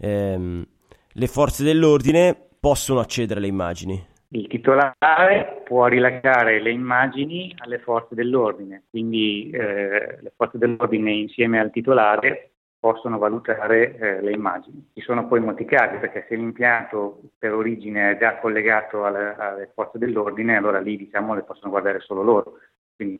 ehm, 0.00 0.66
le 1.12 1.26
forze 1.28 1.62
dell'ordine 1.62 2.36
possono 2.58 2.98
accedere 2.98 3.38
alle 3.38 3.48
immagini. 3.48 4.07
Il 4.30 4.46
titolare 4.46 5.62
può 5.64 5.86
rilasciare 5.86 6.60
le 6.60 6.70
immagini 6.70 7.54
alle 7.58 7.78
forze 7.78 8.14
dell'ordine, 8.14 8.84
quindi 8.90 9.48
eh, 9.50 10.18
le 10.20 10.32
forze 10.36 10.58
dell'ordine 10.58 11.12
insieme 11.12 11.58
al 11.58 11.70
titolare 11.70 12.50
possono 12.78 13.16
valutare 13.16 13.96
eh, 13.96 14.20
le 14.20 14.32
immagini. 14.32 14.90
Ci 14.92 15.00
sono 15.00 15.26
poi 15.26 15.40
molti 15.40 15.64
casi 15.64 15.96
perché 15.96 16.26
se 16.28 16.36
l'impianto 16.36 17.22
per 17.38 17.54
origine 17.54 18.12
è 18.12 18.18
già 18.18 18.36
collegato 18.38 19.06
alle, 19.06 19.34
alle 19.34 19.70
forze 19.74 19.98
dell'ordine, 19.98 20.56
allora 20.56 20.78
lì 20.78 20.98
diciamo 20.98 21.34
le 21.34 21.42
possono 21.42 21.70
guardare 21.70 22.00
solo 22.00 22.22
loro. 22.22 22.58
Quindi 22.94 23.18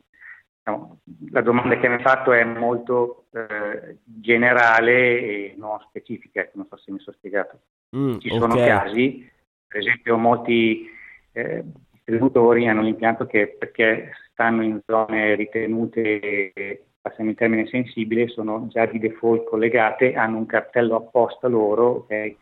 diciamo, 0.57 0.99
la 1.31 1.41
domanda 1.41 1.77
che 1.77 1.87
mi 1.87 1.95
hai 1.95 2.01
fatto 2.01 2.31
è 2.33 2.43
molto 2.43 3.25
eh, 3.33 3.97
generale 4.03 5.19
e 5.19 5.55
non 5.57 5.79
specifica, 5.87 6.47
non 6.53 6.67
so 6.69 6.77
se 6.77 6.91
mi 6.91 6.99
sono 6.99 7.15
spiegato. 7.17 7.59
Mm, 7.97 8.19
Ci 8.19 8.29
sono 8.29 8.53
okay. 8.53 8.67
casi, 8.67 9.31
per 9.67 9.79
esempio 9.79 10.15
molti 10.15 10.97
eh, 11.31 11.63
distributori 11.91 12.67
hanno 12.67 12.81
l'impianto 12.81 13.25
che 13.25 13.55
perché 13.57 14.11
stanno 14.31 14.63
in 14.63 14.79
zone 14.85 15.35
ritenute, 15.35 16.83
passiamo 17.01 17.29
in 17.29 17.35
termine 17.35 17.67
sensibile, 17.67 18.27
sono 18.29 18.67
già 18.69 18.85
di 18.85 18.99
default 18.99 19.45
collegate, 19.45 20.13
hanno 20.13 20.37
un 20.37 20.45
cartello 20.45 20.95
apposta 20.95 21.47
loro, 21.47 21.89
okay? 21.89 22.35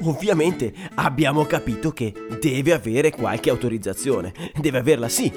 Ovviamente 0.06 0.74
abbiamo 0.96 1.44
capito 1.44 1.92
che 1.92 2.12
deve 2.42 2.74
avere 2.74 3.12
qualche 3.12 3.52
autorizzazione, 3.52 4.34
deve 4.60 4.80
averla 4.80 5.08
sì, 5.08 5.32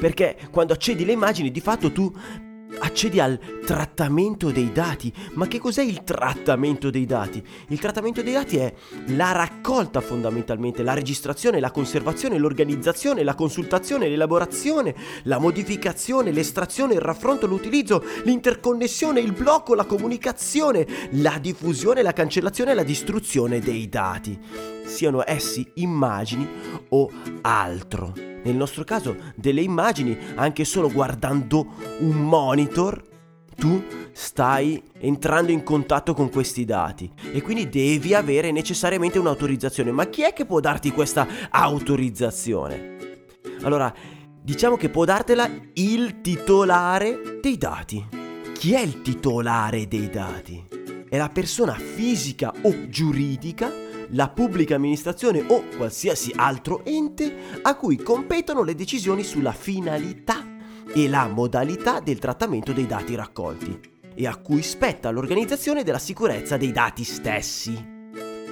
perché 0.00 0.36
quando 0.52 0.72
accedi 0.72 1.02
alle 1.02 1.10
immagini 1.12 1.50
di 1.50 1.60
fatto 1.60 1.90
tu 1.90 2.12
accedi 2.80 3.20
al 3.20 3.38
trattamento 3.64 4.50
dei 4.50 4.72
dati. 4.72 5.12
Ma 5.34 5.46
che 5.46 5.58
cos'è 5.58 5.82
il 5.82 6.04
trattamento 6.04 6.90
dei 6.90 7.06
dati? 7.06 7.42
Il 7.68 7.78
trattamento 7.78 8.22
dei 8.22 8.32
dati 8.32 8.56
è 8.56 8.72
la 9.08 9.32
raccolta 9.32 10.00
fondamentalmente, 10.00 10.82
la 10.82 10.94
registrazione, 10.94 11.60
la 11.60 11.70
conservazione, 11.70 12.38
l'organizzazione, 12.38 13.22
la 13.22 13.34
consultazione, 13.34 14.08
l'elaborazione, 14.08 14.94
la 15.24 15.38
modificazione, 15.38 16.30
l'estrazione, 16.30 16.94
il 16.94 17.00
raffronto, 17.00 17.46
l'utilizzo, 17.46 18.04
l'interconnessione, 18.24 19.20
il 19.20 19.32
blocco, 19.32 19.74
la 19.74 19.84
comunicazione, 19.84 20.86
la 21.12 21.38
diffusione, 21.40 22.02
la 22.02 22.12
cancellazione 22.12 22.72
e 22.72 22.74
la 22.74 22.82
distruzione 22.82 23.60
dei 23.60 23.88
dati, 23.88 24.38
siano 24.88 25.22
essi 25.24 25.70
immagini 25.74 26.48
o 26.88 27.10
altro 27.42 28.28
nel 28.48 28.56
nostro 28.56 28.84
caso 28.84 29.16
delle 29.34 29.60
immagini, 29.60 30.16
anche 30.36 30.64
solo 30.64 30.90
guardando 30.90 31.66
un 32.00 32.16
monitor, 32.16 33.02
tu 33.56 33.84
stai 34.12 34.82
entrando 35.00 35.50
in 35.50 35.62
contatto 35.62 36.14
con 36.14 36.30
questi 36.30 36.64
dati 36.64 37.10
e 37.32 37.42
quindi 37.42 37.68
devi 37.68 38.14
avere 38.14 38.52
necessariamente 38.52 39.18
un'autorizzazione. 39.18 39.90
Ma 39.90 40.06
chi 40.06 40.22
è 40.22 40.32
che 40.32 40.46
può 40.46 40.60
darti 40.60 40.92
questa 40.92 41.26
autorizzazione? 41.50 42.96
Allora, 43.62 43.92
diciamo 44.40 44.76
che 44.76 44.88
può 44.88 45.04
dartela 45.04 45.50
il 45.74 46.20
titolare 46.20 47.38
dei 47.42 47.58
dati. 47.58 48.06
Chi 48.54 48.72
è 48.72 48.80
il 48.80 49.02
titolare 49.02 49.88
dei 49.88 50.08
dati? 50.08 50.64
È 51.08 51.16
la 51.16 51.28
persona 51.28 51.74
fisica 51.74 52.52
o 52.62 52.88
giuridica 52.88 53.70
la 54.10 54.28
pubblica 54.28 54.76
amministrazione 54.76 55.44
o 55.46 55.64
qualsiasi 55.76 56.32
altro 56.34 56.84
ente 56.84 57.34
a 57.62 57.74
cui 57.76 57.96
competono 57.96 58.62
le 58.62 58.74
decisioni 58.74 59.22
sulla 59.22 59.52
finalità 59.52 60.56
e 60.94 61.08
la 61.08 61.26
modalità 61.28 62.00
del 62.00 62.18
trattamento 62.18 62.72
dei 62.72 62.86
dati 62.86 63.14
raccolti 63.14 63.96
e 64.14 64.26
a 64.26 64.36
cui 64.36 64.62
spetta 64.62 65.10
l'organizzazione 65.10 65.84
della 65.84 65.98
sicurezza 65.98 66.56
dei 66.56 66.72
dati 66.72 67.04
stessi. 67.04 67.96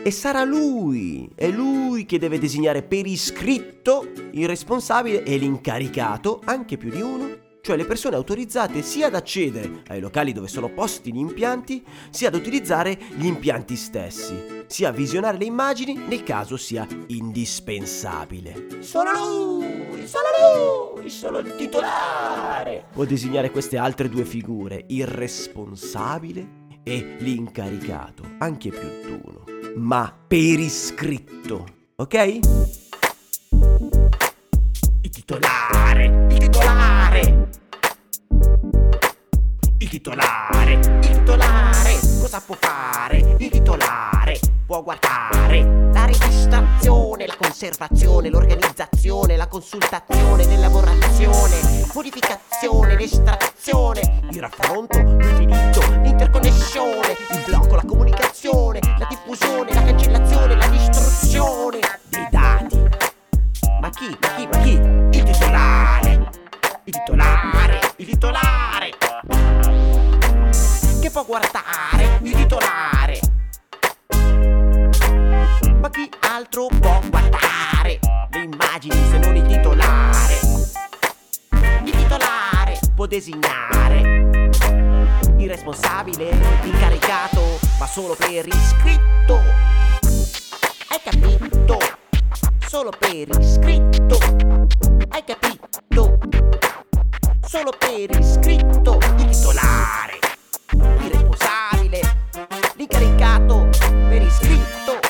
E 0.03 0.11
sarà 0.13 0.45
lui, 0.45 1.29
è 1.35 1.49
lui 1.49 2.07
che 2.07 2.21
deve 2.21 2.39
designare 2.39 2.85
per 2.85 3.07
iscritto 3.07 4.07
il 4.31 4.47
responsabile 4.47 5.25
e 5.25 5.37
l'incaricato, 5.37 6.41
anche 6.45 6.77
più 6.77 6.91
di 6.91 7.01
uno, 7.01 7.36
cioè 7.67 7.75
le 7.77 7.85
persone 7.85 8.15
autorizzate 8.15 8.81
sia 8.81 9.09
ad 9.09 9.17
accedere 9.17 9.83
ai 9.89 9.99
locali 9.99 10.33
dove 10.33 10.47
sono 10.47 10.73
posti 10.73 11.13
gli 11.13 11.19
impianti, 11.19 11.85
sia 12.11 12.29
ad 12.29 12.37
utilizzare 12.37 12.97
gli 13.17 13.27
impianti 13.27 13.75
stessi, 13.75 14.63
sia 14.69 14.91
a 14.91 14.93
visionare 14.93 15.37
le 15.37 15.47
immagini 15.47 15.95
nel 15.95 16.23
caso 16.23 16.57
sia 16.57 16.87
indispensabile. 17.09 18.83
Sono 18.83 19.11
lui! 19.11 20.07
solo 20.07 20.95
lui, 20.95 21.11
solo 21.11 21.39
il 21.41 21.57
titolare. 21.57 22.85
Può 22.93 23.03
disegnare 23.03 23.51
queste 23.51 23.79
altre 23.79 24.09
due 24.09 24.25
figure, 24.25 24.85
il 24.91 25.09
responsabile 25.09 26.65
e 26.85 27.17
l'incaricato, 27.19 28.23
anche 28.39 28.71
più 28.71 28.89
di 29.03 29.21
uno, 29.25 29.43
ma 29.75 30.17
per 30.29 30.61
iscritto, 30.61 31.67
ok? 31.97 32.86
Il 35.07 35.13
titolare, 35.13 36.05
il 36.31 36.37
titolare. 36.37 37.49
Il 39.79 39.89
titolare, 39.89 40.73
il 40.73 40.99
titolare, 40.99 41.99
cosa 42.21 42.43
può 42.45 42.57
fare? 42.59 43.19
Il 43.39 43.49
titolare 43.49 44.41
può 44.67 44.83
guardare 44.83 45.91
la 45.93 46.07
registrazione, 46.07 47.29
la 47.29 47.37
conservazione, 47.37 48.31
l'organizzazione, 48.31 49.37
la 49.37 49.47
consultazione, 49.47 50.45
l'elaborazione, 50.45 51.87
modificazione, 51.95 52.97
l'estrazione, 52.97 54.23
il 54.33 54.41
raffronto, 54.41 54.99
l'utilizzo, 54.99 55.83
l'interconnessione, 56.03 57.17
il 57.31 57.45
blocco, 57.47 57.77
la 57.77 57.85
comunicazione, 57.87 58.81
la 58.99 59.07
diffusione, 59.09 59.73
la 59.73 59.83
cancellazione, 59.85 60.57
la 60.57 60.67
distruzione 60.67 61.79
dei 62.09 62.27
dati. 62.29 63.05
Ma 63.81 63.91
chi? 63.91 64.17
Ma 64.21 64.29
chi? 64.35 64.47
Ma 64.47 64.59
chi? 64.63 64.96
Titolare, 66.97 67.93
il 67.97 68.07
titolare 68.07 68.91
che 71.01 71.11
può 71.11 71.25
guardare 71.25 72.19
il 72.23 72.35
titolare. 72.35 73.21
Ma 75.79 75.91
chi 75.91 76.11
altro 76.21 76.69
può 76.81 77.01
guardare 77.09 78.01
le 78.31 78.43
immagini 78.43 78.97
se 79.09 79.19
non 79.19 79.37
il 79.37 79.47
titolare? 79.47 80.39
Il 81.85 81.91
titolare 81.91 82.81
può 82.95 83.07
designare 83.07 84.01
il 85.37 85.49
responsabile, 85.49 86.31
l'incaricato, 86.63 87.59
ma 87.79 87.87
solo 87.87 88.15
per 88.15 88.47
iscritto. 88.49 89.41
Hai 90.89 91.01
capito? 91.05 91.79
Solo 92.67 92.91
per 92.91 93.29
iscritto. 93.39 94.19
Hai 95.11 95.23
capito? 95.25 95.76
Solo 97.57 97.73
per 97.79 98.21
iscritto 98.21 98.99
il 98.99 99.15
titolare 99.15 100.19
il 100.75 101.11
responsabile, 101.11 102.01
l'incaricato, 102.77 103.71
per 103.81 104.21
iscritto, 104.21 105.01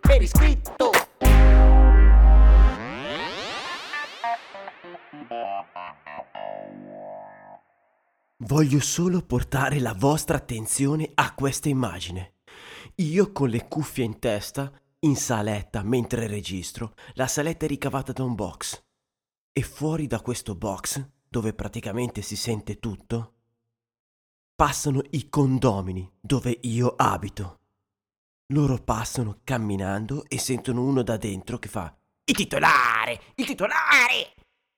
per 0.00 0.20
iscritto. 0.20 0.90
Voglio 8.36 8.80
solo 8.80 9.22
portare 9.22 9.80
la 9.80 9.94
vostra 9.96 10.36
attenzione 10.36 11.10
a 11.14 11.32
questa 11.32 11.70
immagine. 11.70 12.34
Io 12.96 13.32
con 13.32 13.48
le 13.48 13.66
cuffie 13.66 14.04
in 14.04 14.18
testa, 14.18 14.70
in 15.00 15.16
saletta 15.16 15.82
mentre 15.82 16.26
registro, 16.26 16.92
la 17.14 17.26
saletta 17.26 17.64
è 17.64 17.68
ricavata 17.68 18.12
da 18.12 18.24
un 18.24 18.34
box. 18.34 18.82
E 19.58 19.62
fuori 19.62 20.06
da 20.06 20.20
questo 20.20 20.54
box, 20.54 21.04
dove 21.28 21.52
praticamente 21.52 22.22
si 22.22 22.36
sente 22.36 22.78
tutto, 22.78 23.32
passano 24.54 25.02
i 25.10 25.28
condomini 25.28 26.08
dove 26.20 26.56
io 26.60 26.94
abito. 26.96 27.56
Loro 28.52 28.78
passano 28.78 29.40
camminando 29.42 30.26
e 30.28 30.38
sentono 30.38 30.84
uno 30.84 31.02
da 31.02 31.16
dentro 31.16 31.58
che 31.58 31.66
fa 31.66 31.92
Il 32.26 32.36
titolare! 32.36 33.20
Il 33.34 33.46
titolare! 33.46 34.34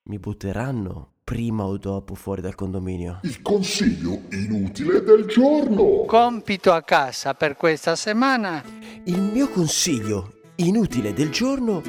Mi 0.08 0.18
butteranno 0.18 1.16
prima 1.24 1.64
o 1.64 1.76
dopo 1.76 2.14
fuori 2.14 2.40
dal 2.40 2.54
condominio. 2.54 3.20
Il 3.24 3.42
consiglio 3.42 4.22
inutile 4.30 5.02
del 5.02 5.26
giorno. 5.26 6.06
Compito 6.06 6.72
a 6.72 6.80
casa 6.80 7.34
per 7.34 7.54
questa 7.54 7.96
settimana. 7.96 8.64
Il 9.04 9.20
mio 9.20 9.50
consiglio 9.50 10.40
inutile 10.56 11.12
del 11.12 11.28
giorno 11.28 11.82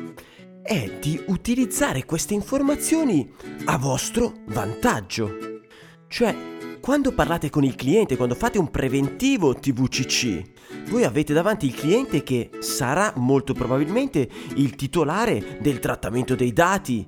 è 0.63 0.89
di 0.99 1.21
utilizzare 1.27 2.05
queste 2.05 2.33
informazioni 2.33 3.29
a 3.65 3.77
vostro 3.77 4.33
vantaggio. 4.47 5.59
Cioè, 6.07 6.35
quando 6.79 7.11
parlate 7.11 7.49
con 7.49 7.63
il 7.63 7.75
cliente, 7.75 8.15
quando 8.15 8.35
fate 8.35 8.57
un 8.57 8.69
preventivo 8.69 9.53
TVCC, 9.53 10.41
voi 10.89 11.03
avete 11.03 11.33
davanti 11.33 11.67
il 11.67 11.75
cliente 11.75 12.23
che 12.23 12.49
sarà 12.59 13.13
molto 13.17 13.53
probabilmente 13.53 14.27
il 14.55 14.75
titolare 14.75 15.57
del 15.61 15.79
trattamento 15.79 16.35
dei 16.35 16.53
dati 16.53 17.05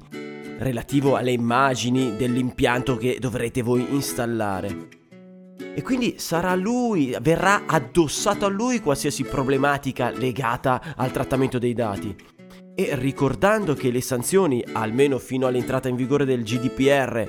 relativo 0.59 1.15
alle 1.15 1.31
immagini 1.31 2.15
dell'impianto 2.15 2.97
che 2.97 3.17
dovrete 3.19 3.61
voi 3.61 3.85
installare. 3.89 5.01
E 5.75 5.81
quindi 5.81 6.15
sarà 6.17 6.53
lui, 6.55 7.15
verrà 7.19 7.63
addossato 7.65 8.45
a 8.45 8.49
lui 8.49 8.79
qualsiasi 8.79 9.23
problematica 9.23 10.11
legata 10.11 10.93
al 10.95 11.11
trattamento 11.11 11.57
dei 11.57 11.73
dati. 11.73 12.15
E 12.75 12.95
ricordando 12.95 13.75
che 13.75 13.91
le 13.91 14.01
sanzioni, 14.01 14.63
almeno 14.73 15.19
fino 15.19 15.47
all'entrata 15.47 15.89
in 15.89 15.95
vigore 15.95 16.25
del 16.25 16.43
GDPR, 16.43 17.27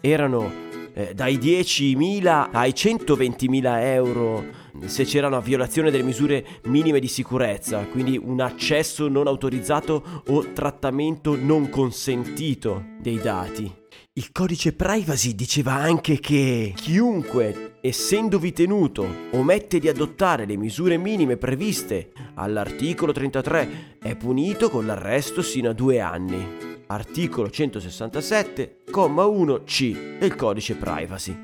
erano 0.00 0.52
eh, 0.92 1.14
dai 1.14 1.38
10.000 1.38 2.48
ai 2.52 2.70
120.000 2.70 3.82
euro 3.82 4.44
se 4.86 5.04
c'era 5.04 5.28
una 5.28 5.40
violazione 5.40 5.90
delle 5.90 6.02
misure 6.02 6.44
minime 6.64 7.00
di 7.00 7.08
sicurezza, 7.08 7.86
quindi 7.86 8.20
un 8.22 8.40
accesso 8.40 9.08
non 9.08 9.26
autorizzato 9.26 10.22
o 10.28 10.52
trattamento 10.52 11.36
non 11.36 11.68
consentito 11.68 12.84
dei 13.00 13.18
dati. 13.18 13.83
Il 14.16 14.30
codice 14.30 14.74
privacy 14.74 15.34
diceva 15.34 15.72
anche 15.72 16.20
che 16.20 16.72
chiunque, 16.76 17.78
essendovi 17.80 18.52
tenuto, 18.52 19.04
omette 19.32 19.80
di 19.80 19.88
adottare 19.88 20.46
le 20.46 20.56
misure 20.56 20.96
minime 20.98 21.36
previste 21.36 22.12
all'articolo 22.34 23.10
33 23.10 23.96
è 23.98 24.14
punito 24.14 24.70
con 24.70 24.86
l'arresto 24.86 25.42
sino 25.42 25.70
a 25.70 25.72
due 25.72 25.98
anni 25.98 26.46
articolo 26.86 27.48
167,1c 27.48 30.18
del 30.18 30.36
codice 30.36 30.76
privacy. 30.76 31.36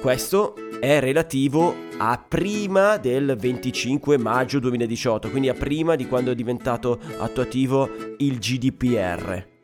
Questo 0.00 0.56
è 0.80 0.98
relativo 0.98 1.72
a 1.98 2.18
prima 2.18 2.96
del 2.96 3.36
25 3.38 4.18
maggio 4.18 4.58
2018, 4.58 5.30
quindi 5.30 5.50
a 5.50 5.54
prima 5.54 5.94
di 5.94 6.08
quando 6.08 6.32
è 6.32 6.34
diventato 6.34 6.98
attuativo 7.18 7.88
il 8.16 8.38
GDPR. 8.38 9.57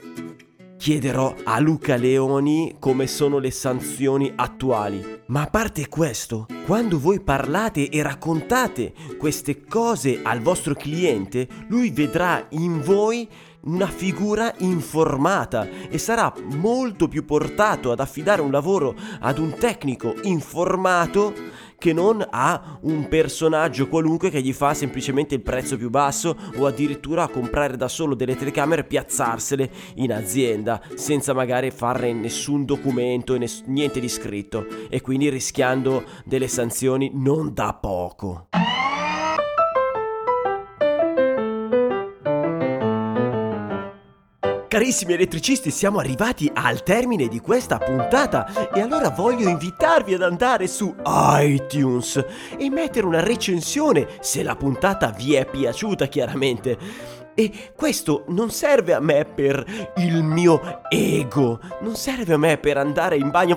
Chiederò 0.84 1.34
a 1.44 1.60
Luca 1.60 1.96
Leoni 1.96 2.76
come 2.78 3.06
sono 3.06 3.38
le 3.38 3.50
sanzioni 3.50 4.30
attuali. 4.36 5.22
Ma 5.28 5.40
a 5.40 5.46
parte 5.46 5.88
questo, 5.88 6.46
quando 6.66 7.00
voi 7.00 7.20
parlate 7.20 7.88
e 7.88 8.02
raccontate 8.02 8.92
queste 9.16 9.64
cose 9.64 10.20
al 10.22 10.42
vostro 10.42 10.74
cliente, 10.74 11.48
lui 11.68 11.88
vedrà 11.88 12.48
in 12.50 12.82
voi 12.82 13.26
una 13.62 13.86
figura 13.86 14.52
informata 14.58 15.66
e 15.88 15.96
sarà 15.96 16.30
molto 16.50 17.08
più 17.08 17.24
portato 17.24 17.90
ad 17.90 18.00
affidare 18.00 18.42
un 18.42 18.50
lavoro 18.50 18.94
ad 19.20 19.38
un 19.38 19.54
tecnico 19.54 20.14
informato 20.24 21.32
che 21.84 21.92
non 21.92 22.26
a 22.30 22.78
un 22.84 23.08
personaggio 23.08 23.88
qualunque 23.88 24.30
che 24.30 24.40
gli 24.40 24.54
fa 24.54 24.72
semplicemente 24.72 25.34
il 25.34 25.42
prezzo 25.42 25.76
più 25.76 25.90
basso 25.90 26.34
o 26.56 26.64
addirittura 26.64 27.24
a 27.24 27.28
comprare 27.28 27.76
da 27.76 27.88
solo 27.88 28.14
delle 28.14 28.36
telecamere 28.36 28.80
e 28.80 28.84
piazzarsele 28.84 29.70
in 29.96 30.10
azienda 30.10 30.80
senza 30.94 31.34
magari 31.34 31.70
fare 31.70 32.14
nessun 32.14 32.64
documento 32.64 33.34
e 33.34 33.46
niente 33.66 34.00
di 34.00 34.08
scritto 34.08 34.66
e 34.88 35.02
quindi 35.02 35.28
rischiando 35.28 36.04
delle 36.24 36.48
sanzioni 36.48 37.10
non 37.12 37.52
da 37.52 37.74
poco. 37.74 38.48
Carissimi 44.74 45.12
elettricisti, 45.12 45.70
siamo 45.70 46.00
arrivati 46.00 46.50
al 46.52 46.82
termine 46.82 47.28
di 47.28 47.38
questa 47.38 47.78
puntata 47.78 48.72
e 48.72 48.80
allora 48.80 49.10
voglio 49.10 49.48
invitarvi 49.48 50.14
ad 50.14 50.22
andare 50.22 50.66
su 50.66 50.92
iTunes 51.06 52.16
e 52.58 52.70
mettere 52.70 53.06
una 53.06 53.22
recensione 53.22 54.08
se 54.18 54.42
la 54.42 54.56
puntata 54.56 55.12
vi 55.12 55.34
è 55.34 55.46
piaciuta 55.46 56.06
chiaramente. 56.06 56.76
E 57.36 57.70
questo 57.76 58.24
non 58.30 58.50
serve 58.50 58.94
a 58.94 59.00
me 59.00 59.24
per 59.24 59.64
il 59.98 60.24
mio 60.24 60.80
ego, 60.88 61.60
non 61.82 61.94
serve 61.94 62.34
a 62.34 62.38
me 62.38 62.58
per 62.58 62.76
andare 62.76 63.16
in 63.16 63.30
bagno 63.30 63.56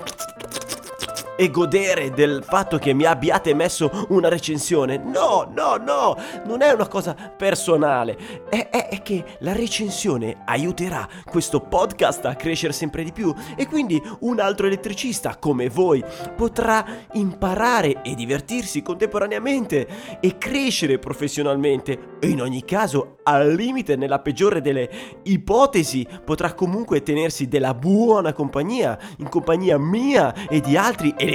e 1.40 1.52
godere 1.52 2.10
del 2.10 2.42
fatto 2.42 2.78
che 2.78 2.92
mi 2.92 3.04
abbiate 3.04 3.54
messo 3.54 4.06
una 4.08 4.28
recensione. 4.28 4.96
No, 4.96 5.48
no, 5.54 5.76
no, 5.76 6.16
non 6.44 6.62
è 6.62 6.72
una 6.72 6.88
cosa 6.88 7.14
personale. 7.14 8.48
È, 8.50 8.70
è, 8.70 8.88
è 8.88 9.02
che 9.02 9.24
la 9.38 9.52
recensione 9.52 10.42
aiuterà 10.46 11.08
questo 11.24 11.60
podcast 11.60 12.24
a 12.24 12.34
crescere 12.34 12.72
sempre 12.72 13.04
di 13.04 13.12
più 13.12 13.32
e 13.56 13.68
quindi 13.68 14.02
un 14.22 14.40
altro 14.40 14.66
elettricista 14.66 15.36
come 15.36 15.68
voi 15.68 16.02
potrà 16.34 16.84
imparare 17.12 18.02
e 18.02 18.16
divertirsi 18.16 18.82
contemporaneamente 18.82 20.18
e 20.20 20.38
crescere 20.38 20.98
professionalmente 20.98 22.16
in 22.22 22.42
ogni 22.42 22.64
caso 22.64 23.18
al 23.22 23.52
limite 23.52 23.94
nella 23.94 24.18
peggiore 24.18 24.60
delle 24.60 24.90
ipotesi 25.22 26.04
potrà 26.24 26.54
comunque 26.54 27.02
tenersi 27.04 27.46
della 27.46 27.74
buona 27.74 28.32
compagnia 28.32 28.98
in 29.18 29.28
compagnia 29.28 29.78
mia 29.78 30.34
e 30.48 30.60
di 30.60 30.76
altri 30.76 31.10
elettricisti 31.10 31.27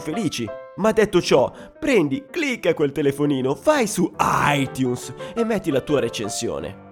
felici. 0.00 0.46
Ma 0.76 0.92
detto 0.92 1.20
ciò, 1.20 1.52
prendi, 1.78 2.26
clicca 2.30 2.74
quel 2.74 2.92
telefonino, 2.92 3.58
vai 3.62 3.86
su 3.86 4.12
iTunes 4.18 5.12
e 5.34 5.44
metti 5.44 5.70
la 5.70 5.80
tua 5.80 6.00
recensione. 6.00 6.87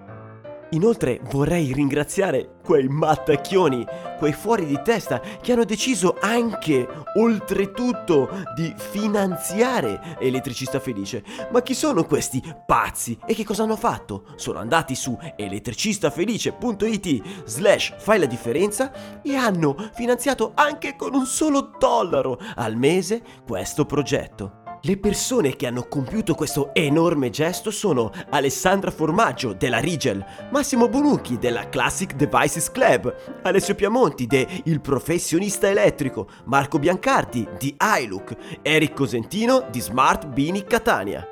Inoltre 0.71 1.21
vorrei 1.29 1.71
ringraziare 1.71 2.55
quei 2.61 2.89
mattacchioni, 2.89 3.85
quei 4.17 4.33
fuori 4.33 4.65
di 4.65 4.77
testa 4.83 5.21
che 5.41 5.53
hanno 5.53 5.63
deciso 5.63 6.17
anche, 6.19 6.85
oltretutto, 7.15 8.29
di 8.53 8.73
finanziare 8.75 10.17
Elettricista 10.19 10.81
Felice. 10.81 11.23
Ma 11.51 11.61
chi 11.61 11.73
sono 11.73 12.03
questi 12.03 12.43
pazzi 12.65 13.17
e 13.25 13.33
che 13.33 13.45
cosa 13.45 13.63
hanno 13.63 13.77
fatto? 13.77 14.25
Sono 14.35 14.59
andati 14.59 14.93
su 14.95 15.17
elettricistafelice.it 15.37 17.45
slash 17.45 17.93
fai 17.97 18.19
la 18.19 18.25
differenza 18.25 19.21
e 19.21 19.35
hanno 19.35 19.73
finanziato 19.93 20.51
anche 20.53 20.97
con 20.97 21.13
un 21.13 21.25
solo 21.25 21.71
dollaro 21.79 22.37
al 22.55 22.75
mese 22.75 23.21
questo 23.45 23.85
progetto. 23.85 24.66
Le 24.81 24.97
persone 24.97 25.55
che 25.55 25.65
hanno 25.67 25.87
compiuto 25.87 26.35
questo 26.35 26.69
enorme 26.73 27.29
gesto 27.29 27.71
sono 27.71 28.11
Alessandra 28.29 28.91
Formaggio 28.91 29.53
della 29.53 29.79
Rigel, 29.79 30.23
Massimo 30.51 30.87
Bonucchi 30.87 31.37
della 31.37 31.67
Classic 31.69 32.13
Devices 32.13 32.71
Club, 32.71 33.41
Alessio 33.43 33.75
Piamonti 33.75 34.27
de 34.27 34.47
Il 34.65 34.79
Professionista 34.81 35.67
Elettrico, 35.67 36.27
Marco 36.45 36.79
Biancardi 36.79 37.47
di 37.57 37.75
iLook, 37.79 38.35
Eric 38.61 38.93
Cosentino 38.93 39.67
di 39.69 39.81
Smart 39.81 40.27
Bini 40.27 40.63
Catania. 40.63 41.27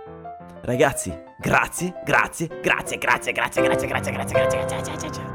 Ragazzi, 0.64 1.14
grazie, 1.40 1.94
grazie, 2.04 2.48
grazie, 2.64 2.98
grazie, 2.98 3.32
grazie, 3.32 3.32
grazie, 3.32 3.88
grazie, 3.88 4.12
grazie, 4.12 4.12
grazie, 4.12 4.12
grazie, 4.12 4.66
grazie, 4.66 4.98
grazie. 4.98 5.35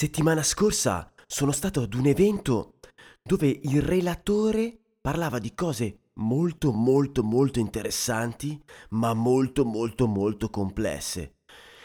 Settimana 0.00 0.42
scorsa 0.42 1.12
sono 1.26 1.52
stato 1.52 1.82
ad 1.82 1.92
un 1.92 2.06
evento 2.06 2.78
dove 3.22 3.48
il 3.48 3.82
relatore 3.82 4.78
parlava 4.98 5.38
di 5.38 5.52
cose 5.52 6.04
molto 6.14 6.72
molto 6.72 7.22
molto 7.22 7.58
interessanti, 7.58 8.58
ma 8.92 9.12
molto 9.12 9.66
molto 9.66 10.06
molto 10.06 10.48
complesse. 10.48 11.34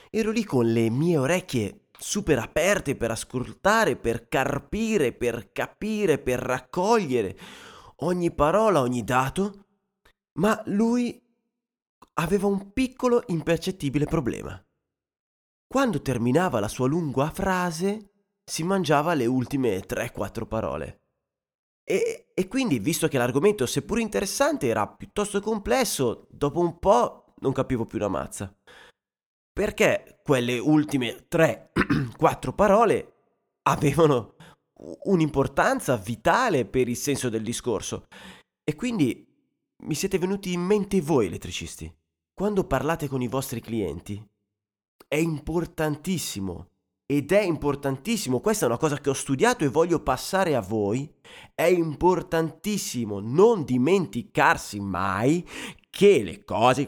Ero 0.10 0.32
lì 0.32 0.46
con 0.46 0.66
le 0.72 0.90
mie 0.90 1.18
orecchie 1.18 1.88
super 2.00 2.40
aperte 2.40 2.96
per 2.96 3.12
ascoltare, 3.12 3.98
per 3.98 4.30
carpire, 4.30 5.12
per 5.12 5.52
capire, 5.52 6.18
per 6.18 6.40
raccogliere 6.40 7.38
ogni 7.98 8.34
parola, 8.34 8.80
ogni 8.80 9.04
dato, 9.04 9.66
ma 10.40 10.64
lui 10.68 11.22
aveva 12.14 12.48
un 12.48 12.72
piccolo 12.72 13.24
impercettibile 13.28 14.06
problema. 14.06 14.65
Quando 15.68 16.02
terminava 16.02 16.60
la 16.60 16.68
sua 16.68 16.88
lunga 16.88 17.30
frase, 17.32 18.12
si 18.44 18.64
mangiava 18.64 19.14
le 19.14 19.26
ultime 19.26 19.80
3-4 19.80 20.48
parole. 20.48 21.02
E, 21.84 22.28
e, 22.34 22.48
quindi, 22.48 22.80
visto 22.80 23.08
che 23.08 23.18
l'argomento, 23.18 23.66
seppur 23.66 24.00
interessante, 24.00 24.68
era 24.68 24.88
piuttosto 24.88 25.40
complesso, 25.42 26.28
dopo 26.30 26.60
un 26.60 26.80
po' 26.80 27.34
non 27.40 27.52
capivo 27.52 27.86
più 27.86 27.98
una 27.98 28.08
mazza. 28.08 28.56
Perché 29.52 30.20
quelle 30.24 30.58
ultime 30.58 31.28
3-4 31.30 32.54
parole 32.54 33.14
avevano 33.64 34.36
un'importanza 35.04 35.96
vitale 35.96 36.66
per 36.66 36.88
il 36.88 36.98
senso 36.98 37.30
del 37.30 37.44
discorso. 37.44 38.08
E 38.64 38.76
quindi 38.76 39.26
mi 39.84 39.94
siete 39.94 40.18
venuti 40.18 40.52
in 40.54 40.62
mente 40.62 41.02
voi, 41.02 41.28
elettricisti. 41.28 41.92
Quando 42.34 42.66
parlate 42.66 43.08
con 43.08 43.22
i 43.22 43.28
vostri 43.28 43.62
clienti, 43.62 44.22
è 45.08 45.16
importantissimo 45.16 46.70
ed 47.08 47.32
è 47.32 47.42
importantissimo, 47.42 48.40
questa 48.40 48.66
è 48.66 48.68
una 48.68 48.78
cosa 48.80 48.98
che 48.98 49.12
ho 49.12 49.14
studiato 49.14 49.64
e 49.64 49.68
voglio 49.68 50.00
passare 50.00 50.56
a 50.56 50.60
voi, 50.60 51.08
è 51.54 51.66
importantissimo 51.66 53.20
non 53.20 53.64
dimenticarsi 53.64 54.80
mai 54.80 55.48
che 55.90 56.24
le 56.24 56.44
cose... 56.44 56.88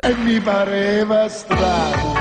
E 0.00 0.14
mi 0.16 0.40
pareva 0.40 1.28
strano, 1.28 2.14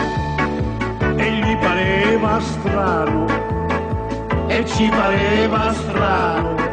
e 1.18 1.32
gli 1.32 1.58
pareva 1.58 2.40
strano, 2.40 3.26
e 4.48 4.66
ci 4.68 4.88
pareva 4.90 5.74
strano 5.74 6.70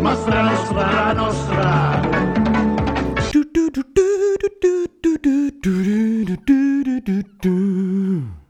ma 0.00 0.14
strano, 0.14 0.56
strano, 0.64 1.30
strano. 1.32 2.36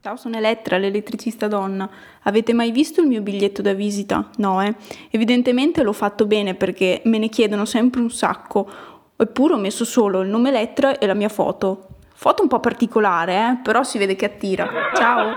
Ciao, 0.02 0.16
sono 0.16 0.36
Elettra, 0.36 0.76
l'elettricista 0.76 1.48
donna. 1.48 1.88
Avete 2.24 2.52
mai 2.52 2.70
visto 2.70 3.00
il 3.00 3.06
mio 3.06 3.22
biglietto 3.22 3.62
da 3.62 3.72
visita? 3.72 4.28
No, 4.36 4.62
eh? 4.62 4.74
Evidentemente 5.10 5.82
l'ho 5.82 5.94
fatto 5.94 6.26
bene 6.26 6.54
perché 6.54 7.00
me 7.04 7.16
ne 7.16 7.30
chiedono 7.30 7.64
sempre 7.64 8.02
un 8.02 8.10
sacco. 8.10 8.68
Eppure 9.16 9.54
ho 9.54 9.58
messo 9.58 9.86
solo 9.86 10.20
il 10.20 10.28
nome 10.28 10.50
Elettra 10.50 10.98
e 10.98 11.06
la 11.06 11.14
mia 11.14 11.30
foto. 11.30 11.86
Foto 12.14 12.42
un 12.42 12.48
po' 12.48 12.60
particolare, 12.60 13.34
eh? 13.34 13.58
Però 13.62 13.82
si 13.82 13.96
vede 13.96 14.14
che 14.14 14.26
attira. 14.26 14.68
Ciao! 14.94 15.34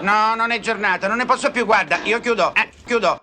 No, 0.00 0.34
non 0.34 0.50
è 0.50 0.60
giornata, 0.60 1.08
non 1.08 1.18
ne 1.18 1.26
posso 1.26 1.50
più, 1.50 1.66
guarda, 1.66 1.98
io 2.04 2.20
chiudo, 2.20 2.54
eh, 2.54 2.70
chiudo. 2.86 3.20